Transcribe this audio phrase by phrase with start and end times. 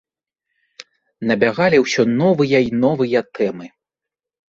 [1.33, 3.65] Набягалі ўсё новыя й новыя тэмы.